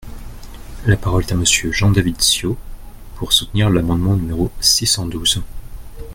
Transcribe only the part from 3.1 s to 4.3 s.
pour soutenir l’amendement